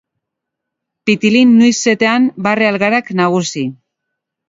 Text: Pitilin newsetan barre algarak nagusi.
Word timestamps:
Pitilin 1.09 1.53
newsetan 1.59 2.27
barre 2.49 2.71
algarak 2.73 3.15
nagusi. 3.25 3.69